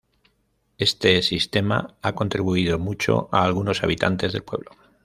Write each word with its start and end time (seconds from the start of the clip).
Este 0.79 1.21
sistema 1.21 1.93
ha 2.01 2.15
contribuido 2.15 2.79
mucho 2.79 3.29
a 3.31 3.43
algunos 3.45 3.83
habitantes 3.83 4.33
del 4.33 4.41
pueblo. 4.41 4.71